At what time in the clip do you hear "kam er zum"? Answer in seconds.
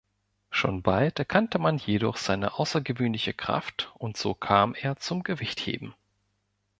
4.33-5.21